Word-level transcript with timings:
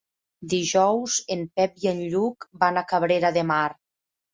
Dijous 0.53 1.19
en 1.37 1.45
Pep 1.61 1.79
i 1.85 1.93
en 1.95 2.03
Lluc 2.17 2.51
van 2.67 2.85
a 2.85 2.89
Cabrera 2.93 3.37
de 3.41 3.51
Mar. 3.57 3.67